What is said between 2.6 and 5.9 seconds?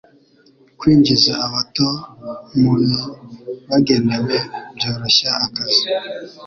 bibagenewe byoroshya akazi